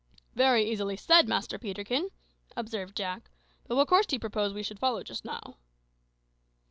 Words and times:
"Very 0.33 0.67
easily 0.67 0.97
said, 0.97 1.27
Master 1.27 1.59
Peterkin," 1.59 2.09
observed 2.57 2.97
Jack; 2.97 3.29
"but 3.67 3.75
what 3.75 3.87
course 3.87 4.07
do 4.07 4.15
you 4.15 4.19
propose 4.19 4.51
we 4.51 4.63
should 4.63 4.79
follow 4.79 5.03
just 5.03 5.23
now?" 5.23 5.57